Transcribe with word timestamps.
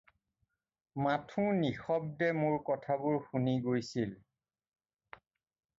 মাথোঁ 1.07 1.45
নিশব্দে 1.59 2.31
মোৰ 2.39 2.57
কথাবোৰ 2.71 3.21
শুনি 3.27 3.55
গৈছিল। 3.69 4.19